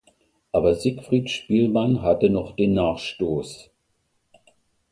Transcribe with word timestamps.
Aber 0.51 0.73
Siegfried 0.73 1.29
Spielmann 1.29 2.01
hatte 2.01 2.31
noch 2.31 2.55
den 2.55 2.73
Nachstoß. 2.73 3.69